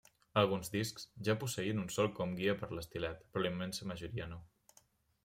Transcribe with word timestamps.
Alguns 0.41 0.71
discs 0.75 1.03
ja 1.27 1.35
posseïen 1.43 1.81
un 1.83 1.91
solc 1.95 2.15
com 2.21 2.33
guia 2.39 2.55
per 2.63 2.71
l'estilet, 2.71 3.21
però 3.37 3.45
la 3.45 3.53
immensa 3.55 3.89
majoria 3.93 4.29
no. 4.33 4.41